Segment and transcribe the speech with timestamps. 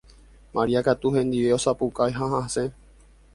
[0.53, 2.65] Maria katu hendive osapukái ha hasẽ